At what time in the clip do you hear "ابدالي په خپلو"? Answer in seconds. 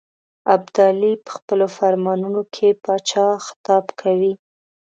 0.55-1.65